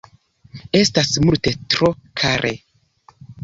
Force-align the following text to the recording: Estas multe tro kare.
Estas 0.79 1.11
multe 1.27 1.55
tro 1.75 1.93
kare. 2.25 2.55